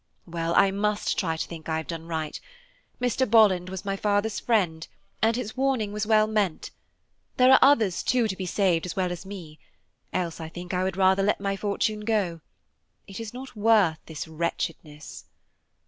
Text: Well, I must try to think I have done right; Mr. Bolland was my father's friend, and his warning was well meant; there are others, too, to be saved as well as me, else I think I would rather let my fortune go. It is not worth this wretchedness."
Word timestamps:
Well, 0.25 0.55
I 0.55 0.71
must 0.71 1.15
try 1.19 1.37
to 1.37 1.47
think 1.47 1.69
I 1.69 1.77
have 1.77 1.85
done 1.85 2.07
right; 2.07 2.41
Mr. 2.99 3.29
Bolland 3.29 3.69
was 3.69 3.85
my 3.85 3.95
father's 3.95 4.39
friend, 4.39 4.87
and 5.21 5.35
his 5.35 5.55
warning 5.55 5.93
was 5.93 6.07
well 6.07 6.25
meant; 6.25 6.71
there 7.37 7.51
are 7.51 7.59
others, 7.61 8.01
too, 8.01 8.27
to 8.27 8.35
be 8.35 8.47
saved 8.47 8.87
as 8.87 8.95
well 8.95 9.11
as 9.11 9.27
me, 9.27 9.59
else 10.11 10.39
I 10.41 10.49
think 10.49 10.73
I 10.73 10.83
would 10.83 10.97
rather 10.97 11.21
let 11.21 11.39
my 11.39 11.55
fortune 11.55 11.99
go. 11.99 12.41
It 13.05 13.19
is 13.19 13.31
not 13.31 13.55
worth 13.55 13.99
this 14.07 14.27
wretchedness." 14.27 15.25